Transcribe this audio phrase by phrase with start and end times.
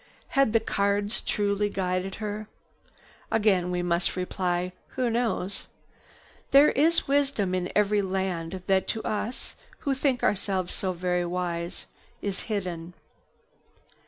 [0.29, 2.47] Had the cards truly guided her?
[3.31, 5.67] Again we must reply, who knows?
[6.49, 11.85] There is wisdom in every land that to us, who think ourselves so very wise,
[12.19, 12.95] is hidden.